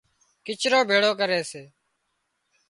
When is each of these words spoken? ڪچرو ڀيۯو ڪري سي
ڪچرو 0.45 0.79
ڀيۯو 0.89 1.11
ڪري 1.19 1.39
سي 1.51 1.63